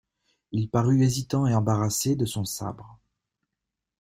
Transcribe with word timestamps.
Il 0.51 0.67
parut 0.67 1.03
hésitant 1.03 1.45
et 1.45 1.53
embarrassé 1.53 2.15
de 2.15 2.25
son 2.25 2.43
sabre. 2.43 2.99